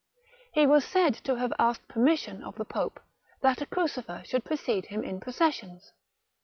[0.51, 2.99] He was said to have asked permission of the pope,
[3.41, 5.91] that a crucifer should precede him in processions.